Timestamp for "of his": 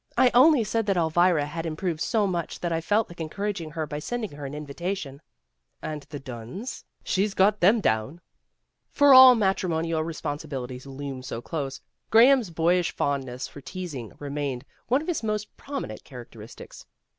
15.03-15.21